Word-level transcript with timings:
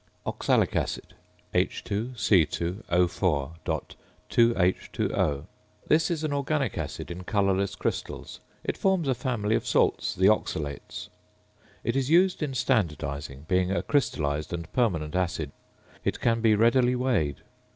~Oxalic 0.25 0.75
Acid~, 0.75 1.13
H_[=O] 1.53 2.71
or 2.91 3.53
(H_C_O_.2H_O.) 3.67 5.45
This 5.89 6.09
is 6.09 6.23
an 6.23 6.33
organic 6.33 6.75
acid 6.75 7.11
in 7.11 7.23
colourless 7.23 7.75
crystals. 7.75 8.39
It 8.63 8.77
forms 8.77 9.07
a 9.07 9.13
family 9.13 9.53
of 9.55 9.67
salts 9.67 10.15
the 10.15 10.27
oxalates. 10.27 11.09
It 11.83 11.95
is 11.95 12.09
used 12.09 12.41
in 12.41 12.53
standardising; 12.53 13.47
being 13.47 13.69
a 13.71 13.83
crystallised 13.83 14.51
and 14.51 14.73
permanent 14.73 15.15
acid, 15.15 15.51
it 16.03 16.19
can 16.19 16.41
be 16.41 16.55
readily 16.55 16.95
weighed. 16.95 17.41